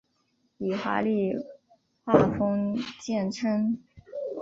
[0.57, 1.31] 以华丽
[2.05, 3.77] 画风见称。